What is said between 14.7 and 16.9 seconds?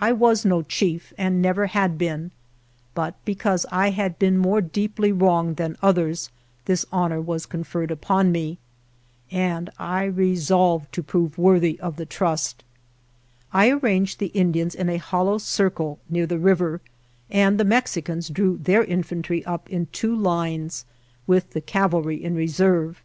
in a hollow circle near the river,